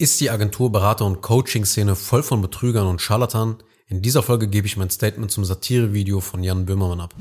[0.00, 3.56] Ist die Agentur, Berater und Coaching-Szene voll von Betrügern und Scharlatanen?
[3.86, 7.14] In dieser Folge gebe ich mein Statement zum Satire-Video von Jan Böhmermann ab.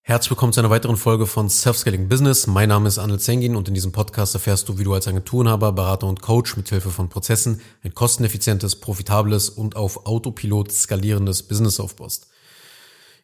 [0.00, 2.48] Herzlich willkommen zu einer weiteren Folge von Self-Scaling Business.
[2.48, 5.70] Mein Name ist Anil Zengin und in diesem Podcast erfährst du, wie du als Agenturenhaber,
[5.70, 12.26] Berater und Coach mithilfe von Prozessen ein kosteneffizientes, profitables und auf Autopilot skalierendes Business aufbaust.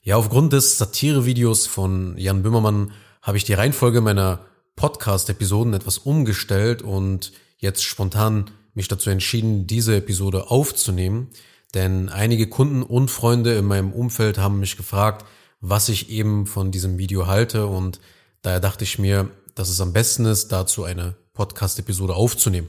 [0.02, 2.92] Ja, aufgrund des Satire-Videos von Jan Böhmermann
[3.22, 4.46] habe ich die Reihenfolge meiner
[4.77, 11.28] Podcast-Episoden etwas umgestellt und jetzt spontan mich dazu entschieden, diese Episode aufzunehmen,
[11.74, 15.24] denn einige Kunden und Freunde in meinem Umfeld haben mich gefragt,
[15.61, 18.01] was ich eben von diesem Video halte und
[18.42, 22.69] daher dachte ich mir, dass es am besten ist, dazu eine Podcast-Episode aufzunehmen.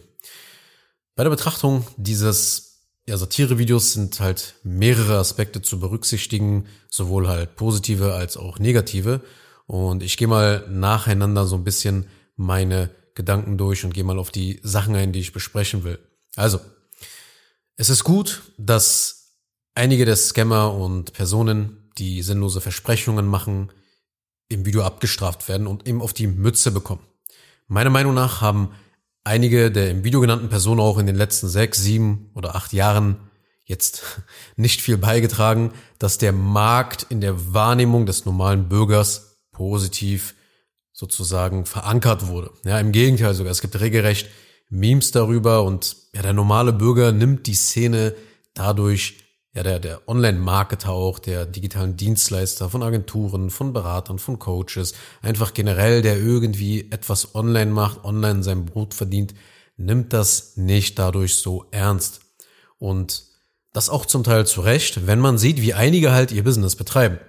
[1.15, 2.71] Bei der Betrachtung dieses
[3.07, 9.21] ja, Satire-Videos sind halt mehrere Aspekte zu berücksichtigen, sowohl halt positive als auch negative.
[9.65, 14.31] Und ich gehe mal nacheinander so ein bisschen meine Gedanken durch und gehe mal auf
[14.31, 15.99] die Sachen ein, die ich besprechen will.
[16.35, 16.59] Also,
[17.77, 19.37] es ist gut, dass
[19.75, 23.71] einige der Scammer und Personen, die sinnlose Versprechungen machen,
[24.49, 27.01] im Video abgestraft werden und eben auf die Mütze bekommen.
[27.67, 28.71] Meiner Meinung nach haben
[29.23, 33.17] einige der im Video genannten Personen auch in den letzten sechs, sieben oder acht Jahren
[33.65, 34.03] jetzt
[34.55, 40.35] nicht viel beigetragen, dass der Markt in der Wahrnehmung des normalen Bürgers positiv
[40.93, 42.51] sozusagen verankert wurde.
[42.65, 43.51] Ja, im Gegenteil sogar.
[43.51, 44.27] Es gibt regelrecht
[44.69, 48.15] Memes darüber und ja, der normale Bürger nimmt die Szene
[48.53, 49.17] dadurch,
[49.53, 55.53] ja, der, der Online-Marketer auch, der digitalen Dienstleister von Agenturen, von Beratern, von Coaches, einfach
[55.53, 59.33] generell, der irgendwie etwas online macht, online sein Brot verdient,
[59.75, 62.21] nimmt das nicht dadurch so ernst.
[62.77, 63.25] Und
[63.73, 67.19] das auch zum Teil zu Recht, wenn man sieht, wie einige halt ihr Business betreiben.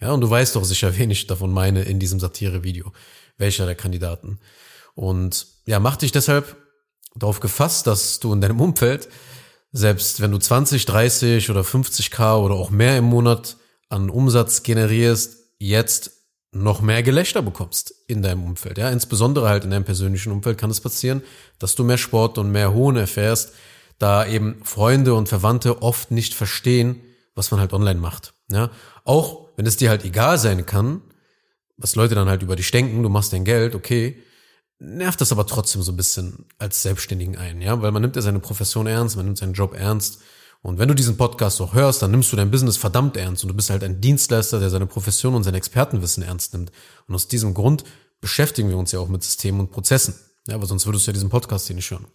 [0.00, 2.92] Ja, und du weißt doch sicher, wen ich davon meine in diesem Satire-Video
[3.40, 4.38] welcher der Kandidaten.
[4.94, 6.56] Und ja, mach dich deshalb
[7.16, 9.08] darauf gefasst, dass du in deinem Umfeld,
[9.72, 13.56] selbst wenn du 20, 30 oder 50k oder auch mehr im Monat
[13.88, 16.12] an Umsatz generierst, jetzt
[16.52, 18.78] noch mehr Gelächter bekommst in deinem Umfeld.
[18.78, 21.22] Ja, insbesondere halt in deinem persönlichen Umfeld kann es passieren,
[21.58, 23.54] dass du mehr Sport und mehr Hohn erfährst,
[23.98, 27.00] da eben Freunde und Verwandte oft nicht verstehen,
[27.34, 28.34] was man halt online macht.
[28.50, 28.70] Ja,
[29.04, 31.02] auch wenn es dir halt egal sein kann,
[31.76, 34.16] was Leute dann halt über dich denken, du machst dein Geld, okay,
[34.78, 38.22] nervt das aber trotzdem so ein bisschen als Selbstständigen ein, ja, weil man nimmt ja
[38.22, 40.20] seine Profession ernst, man nimmt seinen Job ernst.
[40.62, 43.48] Und wenn du diesen Podcast auch hörst, dann nimmst du dein Business verdammt ernst und
[43.48, 46.72] du bist halt ein Dienstleister, der seine Profession und sein Expertenwissen ernst nimmt.
[47.06, 47.84] Und aus diesem Grund
[48.22, 50.14] beschäftigen wir uns ja auch mit Systemen und Prozessen.
[50.48, 52.06] Ja, aber sonst würdest du ja diesen Podcast hier nicht hören.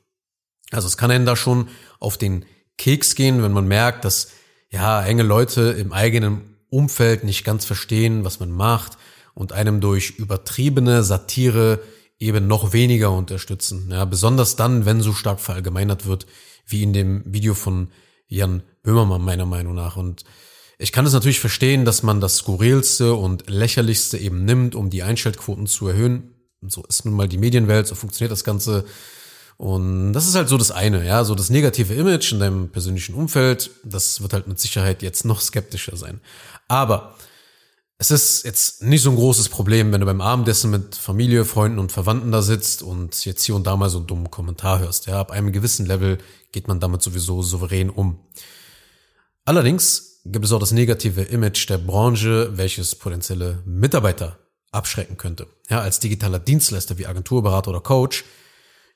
[0.71, 1.67] Also es kann einen da schon
[1.99, 2.43] auf den
[2.79, 4.29] Keks gehen, wenn man merkt, dass
[4.71, 8.97] ja enge Leute im eigenen Umfeld nicht ganz verstehen, was man macht,
[9.33, 11.81] und einem durch übertriebene Satire
[12.19, 13.89] eben noch weniger unterstützen.
[13.91, 16.25] Ja, besonders dann, wenn so stark verallgemeinert wird,
[16.65, 17.89] wie in dem Video von
[18.27, 19.97] Jan Böhmermann meiner Meinung nach.
[19.97, 20.23] Und
[20.79, 25.03] ich kann es natürlich verstehen, dass man das skurrilste und lächerlichste eben nimmt, um die
[25.03, 26.33] Einschaltquoten zu erhöhen.
[26.61, 28.85] So ist nun mal die Medienwelt, so funktioniert das Ganze.
[29.57, 33.15] Und das ist halt so das eine, ja, so das negative Image in deinem persönlichen
[33.15, 36.19] Umfeld, das wird halt mit Sicherheit jetzt noch skeptischer sein.
[36.67, 37.15] Aber
[37.97, 41.79] es ist jetzt nicht so ein großes Problem, wenn du beim Abendessen mit Familie, Freunden
[41.79, 45.07] und Verwandten da sitzt und jetzt hier und da mal so einen dummen Kommentar hörst.
[45.07, 46.17] Ja, ab einem gewissen Level
[46.51, 48.19] geht man damit sowieso souverän um.
[49.45, 54.39] Allerdings gibt es auch das negative Image der Branche, welches potenzielle Mitarbeiter
[54.71, 55.47] abschrecken könnte.
[55.69, 58.25] Ja, als digitaler Dienstleister wie Agenturberater oder Coach,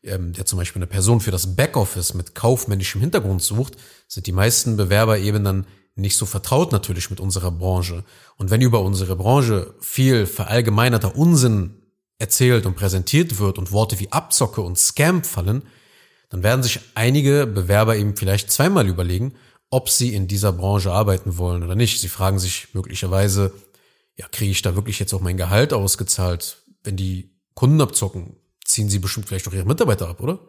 [0.03, 3.75] ähm, der zum Beispiel eine Person für das Backoffice mit kaufmännischem Hintergrund sucht,
[4.07, 5.65] sind die meisten Bewerber eben dann
[5.95, 8.03] nicht so vertraut natürlich mit unserer Branche.
[8.37, 11.75] Und wenn über unsere Branche viel verallgemeinerter Unsinn
[12.17, 15.63] erzählt und präsentiert wird und Worte wie Abzocke und Scam fallen,
[16.29, 19.33] dann werden sich einige Bewerber eben vielleicht zweimal überlegen,
[19.71, 22.01] ob sie in dieser Branche arbeiten wollen oder nicht.
[22.01, 23.53] Sie fragen sich möglicherweise,
[24.15, 26.63] ja, kriege ich da wirklich jetzt auch mein Gehalt ausgezahlt?
[26.83, 28.35] Wenn die Kunden abzocken,
[28.69, 30.39] ziehen sie bestimmt vielleicht auch ihre Mitarbeiter ab, oder?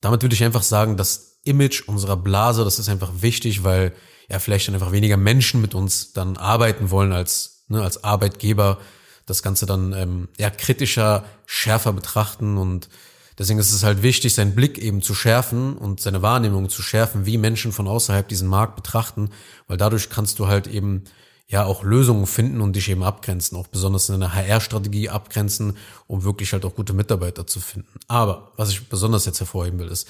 [0.00, 3.92] Damit würde ich einfach sagen, das Image unserer Blase, das ist einfach wichtig, weil
[4.28, 8.78] ja vielleicht dann einfach weniger Menschen mit uns dann arbeiten wollen als, ne, als Arbeitgeber,
[9.26, 12.88] das Ganze dann ähm, eher kritischer, schärfer betrachten und
[13.38, 17.26] deswegen ist es halt wichtig, seinen Blick eben zu schärfen und seine Wahrnehmung zu schärfen,
[17.26, 19.30] wie Menschen von außerhalb diesen Markt betrachten,
[19.66, 21.04] weil dadurch kannst du halt eben
[21.50, 25.76] ja auch Lösungen finden und dich eben abgrenzen, auch besonders in einer HR-Strategie abgrenzen,
[26.06, 27.98] um wirklich halt auch gute Mitarbeiter zu finden.
[28.06, 30.08] Aber was ich besonders jetzt hervorheben will, ist,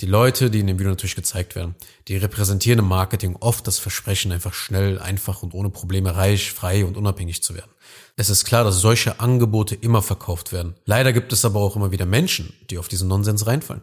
[0.00, 1.76] die Leute, die in dem Video natürlich gezeigt werden,
[2.08, 6.84] die repräsentieren im Marketing oft das Versprechen, einfach schnell, einfach und ohne Probleme reich, frei
[6.84, 7.70] und unabhängig zu werden.
[8.16, 10.74] Es ist klar, dass solche Angebote immer verkauft werden.
[10.86, 13.82] Leider gibt es aber auch immer wieder Menschen, die auf diesen Nonsens reinfallen.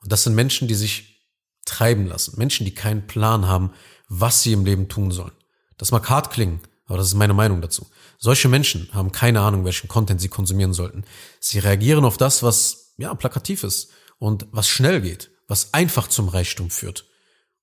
[0.00, 1.26] Und das sind Menschen, die sich
[1.64, 2.38] treiben lassen.
[2.38, 3.72] Menschen, die keinen Plan haben,
[4.08, 5.32] was sie im Leben tun sollen.
[5.78, 7.86] Das mag hart klingen, aber das ist meine Meinung dazu.
[8.18, 11.04] Solche Menschen haben keine Ahnung, welchen Content sie konsumieren sollten.
[11.40, 16.28] Sie reagieren auf das, was, ja, plakativ ist und was schnell geht, was einfach zum
[16.28, 17.06] Reichtum führt.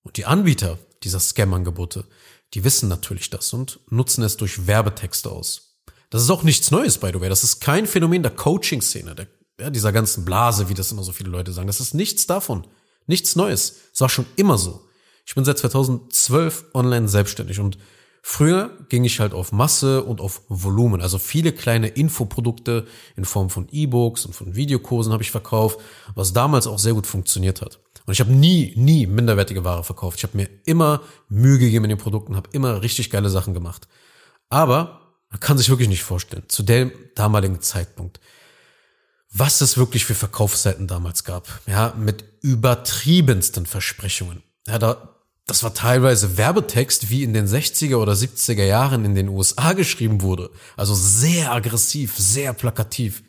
[0.03, 2.05] Und die Anbieter dieser Scam-Angebote,
[2.53, 5.79] die wissen natürlich das und nutzen es durch Werbetexte aus.
[6.09, 7.29] Das ist auch nichts Neues, by the way.
[7.29, 9.27] Das ist kein Phänomen der Coaching-Szene, der,
[9.59, 11.67] ja, dieser ganzen Blase, wie das immer so viele Leute sagen.
[11.67, 12.67] Das ist nichts davon.
[13.07, 13.77] Nichts Neues.
[13.91, 14.87] Das war schon immer so.
[15.25, 17.77] Ich bin seit 2012 online selbstständig und
[18.25, 21.01] Früher ging ich halt auf Masse und auf Volumen.
[21.01, 22.87] Also viele kleine Infoprodukte
[23.17, 25.81] in Form von E-Books und von Videokursen habe ich verkauft,
[26.15, 27.81] was damals auch sehr gut funktioniert hat.
[28.05, 30.19] Und ich habe nie, nie minderwertige Ware verkauft.
[30.19, 33.89] Ich habe mir immer Mühe gegeben in den Produkten, habe immer richtig geile Sachen gemacht.
[34.49, 38.21] Aber man kann sich wirklich nicht vorstellen, zu dem damaligen Zeitpunkt,
[39.29, 41.59] was es wirklich für Verkaufsseiten damals gab.
[41.67, 44.43] Ja, mit übertriebensten Versprechungen.
[44.65, 45.12] Ja, da
[45.45, 50.21] das war teilweise Werbetext, wie in den 60er oder 70er Jahren in den USA geschrieben
[50.21, 50.49] wurde.
[50.77, 53.23] Also sehr aggressiv, sehr plakativ.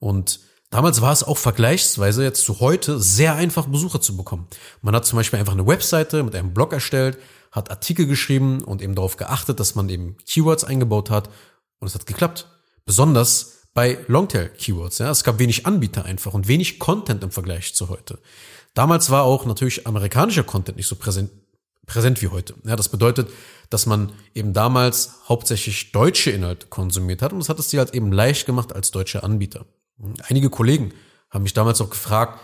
[0.00, 0.40] Und
[0.70, 4.48] damals war es auch vergleichsweise jetzt zu heute sehr einfach, Besucher zu bekommen.
[4.82, 7.16] Man hat zum Beispiel einfach eine Webseite mit einem Blog erstellt,
[7.52, 11.30] hat Artikel geschrieben und eben darauf geachtet, dass man eben Keywords eingebaut hat.
[11.78, 12.48] Und es hat geklappt.
[12.84, 14.98] Besonders bei Longtail-Keywords.
[14.98, 15.10] Ja.
[15.10, 18.18] Es gab wenig Anbieter einfach und wenig Content im Vergleich zu heute.
[18.76, 21.30] Damals war auch natürlich amerikanischer Content nicht so präsent,
[21.86, 22.54] präsent wie heute.
[22.66, 23.30] Ja, das bedeutet,
[23.70, 27.94] dass man eben damals hauptsächlich deutsche Inhalte konsumiert hat und das hat es dir halt
[27.94, 29.64] eben leicht gemacht als deutscher Anbieter.
[30.28, 30.92] Einige Kollegen
[31.30, 32.38] haben mich damals auch gefragt,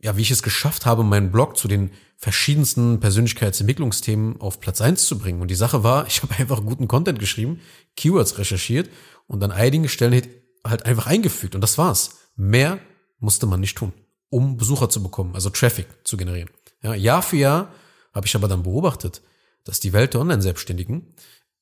[0.00, 5.06] ja, wie ich es geschafft habe, meinen Blog zu den verschiedensten Persönlichkeitsentwicklungsthemen auf Platz eins
[5.06, 5.42] zu bringen.
[5.42, 7.60] Und die Sache war, ich habe einfach guten Content geschrieben,
[7.96, 8.88] Keywords recherchiert
[9.26, 10.22] und an einigen Stellen
[10.64, 11.56] halt einfach eingefügt.
[11.56, 12.18] Und das war's.
[12.36, 12.78] Mehr
[13.18, 13.92] musste man nicht tun
[14.32, 16.48] um Besucher zu bekommen, also Traffic zu generieren.
[16.82, 17.72] Ja, Jahr für Jahr
[18.14, 19.20] habe ich aber dann beobachtet,
[19.64, 21.14] dass die Welt der Online-Selbstständigen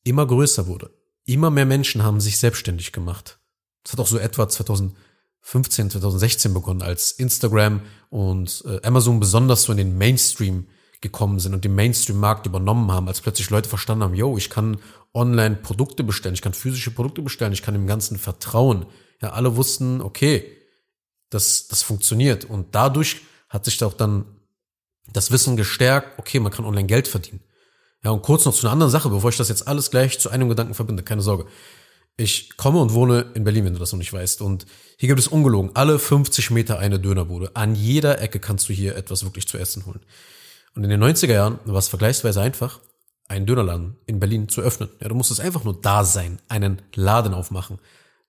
[0.04, 0.90] immer größer wurde.
[1.24, 3.40] Immer mehr Menschen haben sich selbstständig gemacht.
[3.82, 9.72] Das hat auch so etwa 2015, 2016 begonnen, als Instagram und äh, Amazon besonders so
[9.72, 10.68] in den Mainstream
[11.00, 14.78] gekommen sind und den Mainstream-Markt übernommen haben, als plötzlich Leute verstanden haben, yo, ich kann
[15.12, 18.86] online Produkte bestellen, ich kann physische Produkte bestellen, ich kann dem Ganzen vertrauen.
[19.20, 20.59] Ja, alle wussten, okay,
[21.30, 22.44] das, das funktioniert.
[22.44, 24.24] Und dadurch hat sich da auch dann
[25.12, 27.40] das Wissen gestärkt, okay, man kann online Geld verdienen.
[28.04, 30.30] Ja, und kurz noch zu einer anderen Sache, bevor ich das jetzt alles gleich zu
[30.30, 31.46] einem Gedanken verbinde, keine Sorge.
[32.16, 34.42] Ich komme und wohne in Berlin, wenn du das noch nicht weißt.
[34.42, 34.66] Und
[34.98, 37.52] hier gibt es ungelogen alle 50 Meter eine Dönerbude.
[37.54, 40.00] An jeder Ecke kannst du hier etwas wirklich zu essen holen.
[40.74, 42.80] Und in den 90er Jahren war es vergleichsweise einfach,
[43.28, 44.88] einen Dönerladen in Berlin zu öffnen.
[45.00, 47.78] Ja, du musstest einfach nur da sein, einen Laden aufmachen.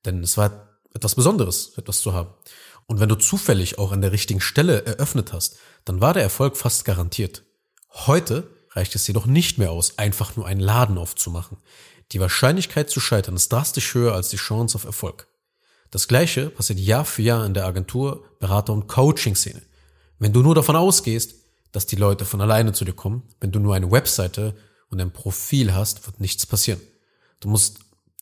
[0.05, 2.29] Denn es war etwas Besonderes, etwas zu haben.
[2.87, 6.57] Und wenn du zufällig auch an der richtigen Stelle eröffnet hast, dann war der Erfolg
[6.57, 7.43] fast garantiert.
[7.91, 11.57] Heute reicht es jedoch nicht mehr aus, einfach nur einen Laden aufzumachen.
[12.11, 15.27] Die Wahrscheinlichkeit zu scheitern ist drastisch höher als die Chance auf Erfolg.
[15.91, 19.61] Das gleiche passiert Jahr für Jahr in der Agentur, Berater und Coaching-Szene.
[20.19, 21.35] Wenn du nur davon ausgehst,
[21.71, 24.55] dass die Leute von alleine zu dir kommen, wenn du nur eine Webseite
[24.89, 26.81] und ein Profil hast, wird nichts passieren.
[27.39, 27.79] Du musst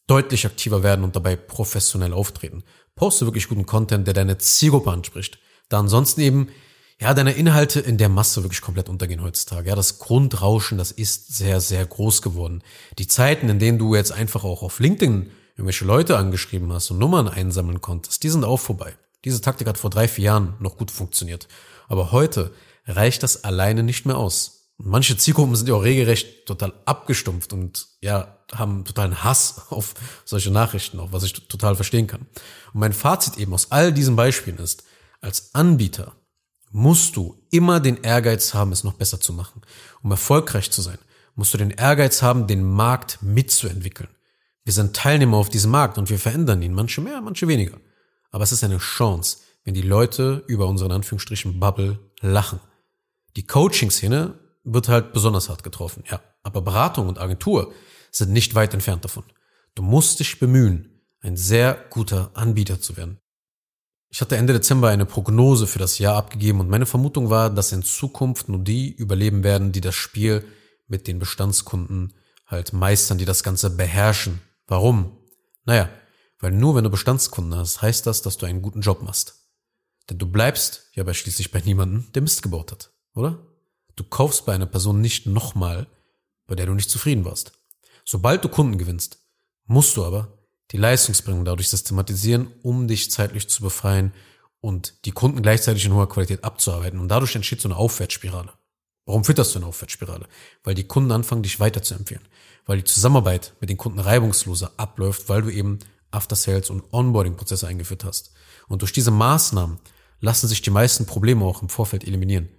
[0.07, 2.63] deutlich aktiver werden und dabei professionell auftreten.
[2.99, 5.39] Poste wirklich guten Content, der deine Zielgruppe anspricht.
[5.69, 6.49] Da ansonsten eben,
[6.99, 9.69] ja, deine Inhalte in der Masse wirklich komplett untergehen heutzutage.
[9.69, 12.61] Ja, das Grundrauschen, das ist sehr, sehr groß geworden.
[12.97, 16.97] Die Zeiten, in denen du jetzt einfach auch auf LinkedIn irgendwelche Leute angeschrieben hast und
[16.97, 18.97] Nummern einsammeln konntest, die sind auch vorbei.
[19.23, 21.47] Diese Taktik hat vor drei, vier Jahren noch gut funktioniert.
[21.87, 22.51] Aber heute
[22.85, 24.73] reicht das alleine nicht mehr aus.
[24.77, 29.93] Manche Zielgruppen sind ja auch regelrecht total abgestumpft und ja, haben totalen Hass auf
[30.25, 32.21] solche Nachrichten, auch was ich total verstehen kann.
[32.73, 34.83] Und mein Fazit eben aus all diesen Beispielen ist,
[35.21, 36.13] als Anbieter
[36.71, 39.61] musst du immer den Ehrgeiz haben, es noch besser zu machen.
[40.03, 40.97] Um erfolgreich zu sein,
[41.35, 44.09] musst du den Ehrgeiz haben, den Markt mitzuentwickeln.
[44.63, 47.77] Wir sind Teilnehmer auf diesem Markt und wir verändern ihn, manche mehr, manche weniger.
[48.31, 52.59] Aber es ist eine Chance, wenn die Leute über unseren Anführungsstrichen Bubble lachen.
[53.35, 56.21] Die Coaching-Szene wird halt besonders hart getroffen, ja.
[56.43, 57.73] Aber Beratung und Agentur
[58.11, 59.23] sind nicht weit entfernt davon.
[59.75, 63.19] Du musst dich bemühen, ein sehr guter Anbieter zu werden.
[64.09, 67.71] Ich hatte Ende Dezember eine Prognose für das Jahr abgegeben und meine Vermutung war, dass
[67.71, 70.45] in Zukunft nur die überleben werden, die das Spiel
[70.87, 72.13] mit den Bestandskunden
[72.47, 74.41] halt meistern, die das Ganze beherrschen.
[74.65, 75.17] Warum?
[75.65, 75.89] Naja,
[76.39, 79.35] weil nur wenn du Bestandskunden hast, heißt das, dass du einen guten Job machst.
[80.09, 83.45] Denn du bleibst ja bei schließlich bei niemandem, der Mist gebaut hat, oder?
[83.95, 85.87] Du kaufst bei einer Person nicht nochmal,
[86.47, 87.58] bei der du nicht zufrieden warst.
[88.11, 89.19] Sobald du Kunden gewinnst,
[89.67, 90.39] musst du aber
[90.71, 94.13] die Leistungsbringung dadurch systematisieren, um dich zeitlich zu befreien
[94.61, 96.99] und die Kunden gleichzeitig in hoher Qualität abzuarbeiten.
[96.99, 98.51] Und dadurch entsteht so eine Aufwärtsspirale.
[99.05, 100.25] Warum fütterst du eine Aufwärtsspirale?
[100.63, 102.27] Weil die Kunden anfangen, dich weiterzuempfehlen.
[102.65, 105.77] Weil die Zusammenarbeit mit den Kunden reibungsloser abläuft, weil du eben
[106.09, 108.31] After-Sales und Onboarding-Prozesse eingeführt hast.
[108.67, 109.77] Und durch diese Maßnahmen
[110.19, 112.49] lassen sich die meisten Probleme auch im Vorfeld eliminieren.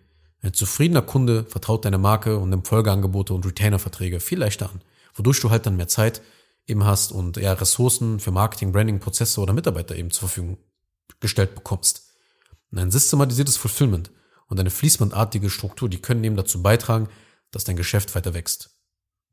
[0.42, 4.80] Ein zufriedener Kunde vertraut deine Marke und nimmt Folgeangebote und Retainer-Verträge viel leichter an,
[5.14, 6.22] wodurch du halt dann mehr Zeit
[6.66, 10.58] eben hast und eher Ressourcen für Marketing, Branding, Prozesse oder Mitarbeiter eben zur Verfügung
[11.18, 12.08] gestellt bekommst.
[12.70, 14.10] Und ein systematisiertes Fulfillment
[14.46, 17.08] und eine fließbandartige Struktur, die können eben dazu beitragen,
[17.50, 18.70] dass dein Geschäft weiter wächst.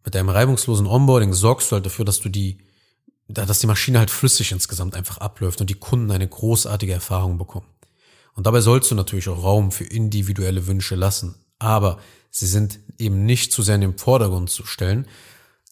[0.04, 2.60] Mit deinem reibungslosen Onboarding sorgst du halt dafür, dass du die,
[3.28, 7.68] dass die Maschine halt flüssig insgesamt einfach abläuft und die Kunden eine großartige Erfahrung bekommen.
[8.34, 11.36] Und dabei sollst du natürlich auch Raum für individuelle Wünsche lassen.
[11.60, 15.08] Aber sie sind eben nicht zu sehr in den Vordergrund zu stellen,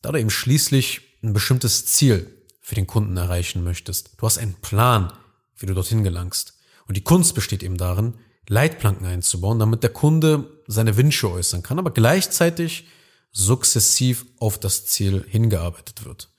[0.05, 2.31] da du eben schließlich ein bestimmtes Ziel
[2.61, 4.11] für den Kunden erreichen möchtest.
[4.17, 5.11] Du hast einen Plan,
[5.57, 6.53] wie du dorthin gelangst.
[6.87, 8.13] Und die Kunst besteht eben darin,
[8.47, 12.87] Leitplanken einzubauen, damit der Kunde seine Wünsche äußern kann, aber gleichzeitig
[13.31, 16.29] sukzessiv auf das Ziel hingearbeitet wird.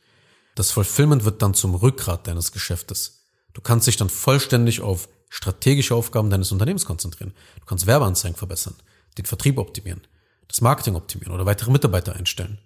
[0.54, 3.25] Das Fulfillment wird dann zum Rückgrat deines Geschäftes.
[3.52, 7.35] Du kannst dich dann vollständig auf strategische Aufgaben deines Unternehmens konzentrieren.
[7.58, 8.76] Du kannst Werbeanzeigen verbessern,
[9.18, 10.06] den Vertrieb optimieren,
[10.46, 12.61] das Marketing optimieren oder weitere Mitarbeiter einstellen.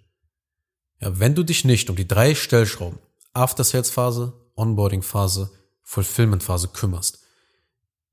[1.01, 2.99] Ja, wenn du dich nicht um die drei Stellschrauben
[3.33, 7.19] After Sales Phase, Onboarding Phase, Fulfillment Phase kümmerst,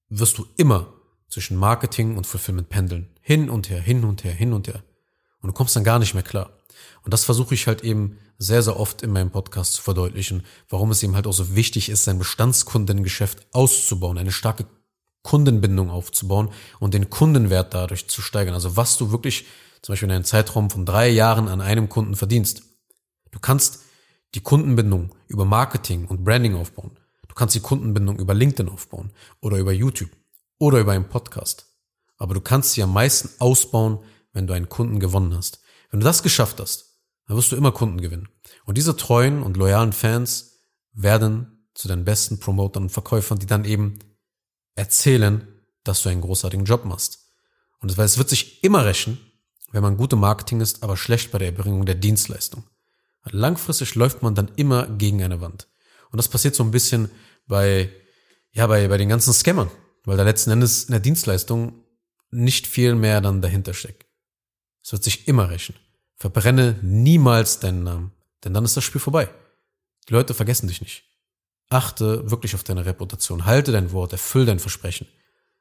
[0.09, 0.95] wirst du immer
[1.29, 3.11] zwischen Marketing und Fulfillment pendeln.
[3.21, 4.83] Hin und her, hin und her, hin und her.
[5.43, 6.51] Und du kommst dann gar nicht mehr klar.
[7.03, 10.91] Und das versuche ich halt eben sehr, sehr oft in meinem Podcast zu verdeutlichen, warum
[10.91, 14.65] es eben halt auch so wichtig ist, sein Bestandskundengeschäft auszubauen, eine starke
[15.23, 18.55] Kundenbindung aufzubauen und den Kundenwert dadurch zu steigern.
[18.55, 19.45] Also was du wirklich
[19.83, 22.63] zum Beispiel in einem Zeitraum von drei Jahren an einem Kunden verdienst.
[23.39, 23.85] Du kannst
[24.35, 26.99] die Kundenbindung über Marketing und Branding aufbauen.
[27.29, 30.11] Du kannst die Kundenbindung über LinkedIn aufbauen oder über YouTube
[30.59, 31.73] oder über einen Podcast.
[32.17, 34.01] Aber du kannst sie am meisten ausbauen,
[34.33, 35.61] wenn du einen Kunden gewonnen hast.
[35.91, 38.29] Wenn du das geschafft hast, dann wirst du immer Kunden gewinnen.
[38.65, 43.65] Und diese treuen und loyalen Fans werden zu den besten Promotern und Verkäufern, die dann
[43.65, 44.01] eben
[44.75, 45.47] erzählen,
[45.85, 47.31] dass du einen großartigen Job machst.
[47.79, 49.21] Und es wird sich immer rächen,
[49.71, 52.65] wenn man gute Marketing ist, aber schlecht bei der Erbringung der Dienstleistung.
[53.33, 55.69] Langfristig läuft man dann immer gegen eine Wand.
[56.11, 57.11] Und das passiert so ein bisschen
[57.47, 57.91] bei,
[58.53, 59.71] ja, bei, bei den ganzen Scammern,
[60.05, 61.85] weil da letzten Endes in der Dienstleistung
[62.31, 64.07] nicht viel mehr dann dahinter steckt.
[64.83, 65.75] Es wird sich immer rächen.
[66.17, 68.13] Verbrenne niemals deinen Namen,
[68.45, 69.29] denn dann ist das Spiel vorbei.
[70.09, 71.05] Die Leute vergessen dich nicht.
[71.71, 75.07] Achte wirklich auf deine Reputation, halte dein Wort, erfüll dein Versprechen.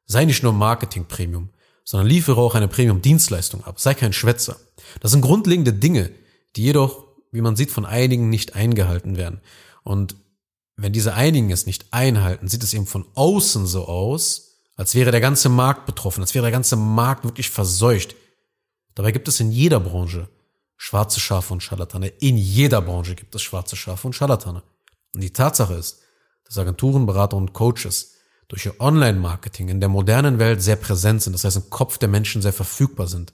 [0.05, 1.49] Sei nicht nur Marketing-Premium,
[1.83, 3.79] sondern liefere auch eine Premium-Dienstleistung ab.
[3.79, 4.57] Sei kein Schwätzer.
[5.01, 6.11] Das sind grundlegende Dinge,
[6.55, 9.41] die jedoch, wie man sieht, von einigen nicht eingehalten werden.
[9.83, 10.15] Und
[10.75, 15.11] wenn diese einigen es nicht einhalten, sieht es eben von außen so aus, als wäre
[15.11, 18.15] der ganze Markt betroffen, als wäre der ganze Markt wirklich verseucht.
[18.93, 20.29] Dabei gibt es in jeder Branche
[20.77, 22.07] schwarze Schafe und Scharlatane.
[22.07, 24.61] In jeder Branche gibt es schwarze Schafe und Scharlatane.
[25.13, 26.01] Und die Tatsache ist,
[26.45, 28.13] dass Agenturen, Berater und Coaches
[28.47, 32.07] durch ihr Online-Marketing in der modernen Welt sehr präsent sind, das heißt im Kopf der
[32.07, 33.33] Menschen sehr verfügbar sind.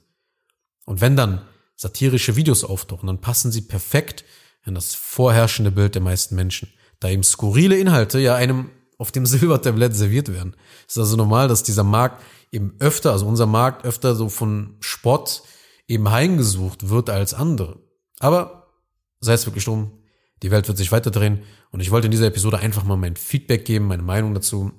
[0.85, 1.45] Und wenn dann
[1.75, 4.23] satirische Videos auftauchen, dann passen sie perfekt
[4.65, 9.25] in das vorherrschende Bild der meisten Menschen, da eben skurrile Inhalte ja einem auf dem
[9.25, 10.55] Silbertablett serviert werden.
[10.87, 14.77] Es ist also normal, dass dieser Markt eben öfter, also unser Markt öfter so von
[14.79, 15.43] Spott
[15.87, 17.79] eben heimgesucht wird als andere.
[18.19, 18.71] Aber
[19.19, 20.03] sei es wirklich drum,
[20.41, 23.65] die Welt wird sich weiterdrehen und ich wollte in dieser Episode einfach mal mein Feedback
[23.65, 24.71] geben, meine Meinung dazu,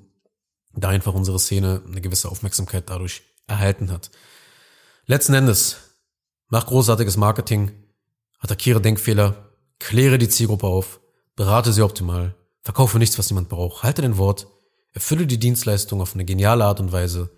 [0.72, 4.10] da einfach unsere Szene eine gewisse Aufmerksamkeit dadurch erhalten hat.
[5.06, 5.76] Letzten Endes,
[6.48, 7.72] mach großartiges Marketing,
[8.38, 11.00] attackiere Denkfehler, kläre die Zielgruppe auf,
[11.36, 14.46] berate sie optimal, verkaufe nichts, was niemand braucht, halte dein Wort,
[14.92, 17.30] erfülle die Dienstleistung auf eine geniale Art und Weise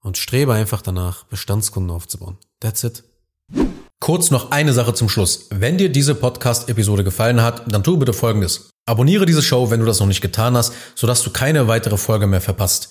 [0.00, 2.38] und strebe einfach danach, Bestandskunden aufzubauen.
[2.60, 3.04] That's it.
[4.00, 5.48] Kurz noch eine Sache zum Schluss.
[5.50, 8.70] Wenn dir diese Podcast-Episode gefallen hat, dann tu bitte Folgendes.
[8.86, 12.26] Abonniere diese Show, wenn du das noch nicht getan hast, sodass du keine weitere Folge
[12.26, 12.90] mehr verpasst.